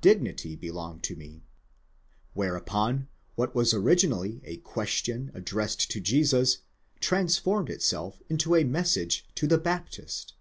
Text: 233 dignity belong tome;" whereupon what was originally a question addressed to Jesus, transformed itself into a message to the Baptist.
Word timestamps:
233 0.00 0.50
dignity 0.52 0.54
belong 0.54 1.00
tome;" 1.00 1.42
whereupon 2.32 3.08
what 3.34 3.52
was 3.52 3.74
originally 3.74 4.40
a 4.44 4.56
question 4.58 5.28
addressed 5.34 5.90
to 5.90 5.98
Jesus, 5.98 6.58
transformed 7.00 7.68
itself 7.68 8.22
into 8.28 8.54
a 8.54 8.62
message 8.62 9.26
to 9.34 9.48
the 9.48 9.58
Baptist. 9.58 10.34